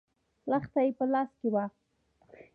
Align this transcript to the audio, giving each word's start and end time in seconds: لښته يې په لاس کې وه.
لښته 0.49 0.79
يې 0.85 0.91
په 0.97 1.05
لاس 1.13 1.29
کې 1.39 1.47
وه. 1.53 1.65